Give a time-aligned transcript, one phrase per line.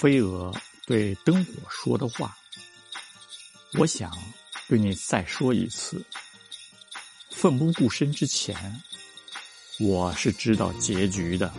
[0.00, 0.50] 飞蛾
[0.86, 2.34] 对灯火说的话
[3.74, 4.10] 我想
[4.66, 6.02] 对你再说一次。
[7.28, 8.82] 奋不顾身之前
[9.78, 11.52] 我是知道结局的。